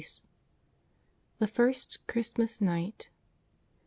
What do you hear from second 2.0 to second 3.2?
CHRISTMAS NIGHT.